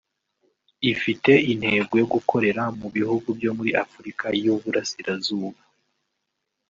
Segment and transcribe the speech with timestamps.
[0.91, 5.61] ifite intego yo gukorera mu bihugu byo muri Afurika y’Uburasirazuba